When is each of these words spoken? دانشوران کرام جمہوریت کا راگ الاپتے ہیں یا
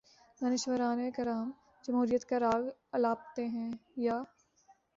دانشوران 0.41 0.99
کرام 1.11 1.51
جمہوریت 1.85 2.25
کا 2.25 2.39
راگ 2.39 2.63
الاپتے 2.91 3.45
ہیں 3.47 3.71
یا 3.97 4.21